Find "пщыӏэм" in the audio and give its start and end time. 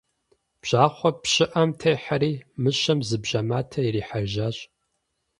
1.21-1.69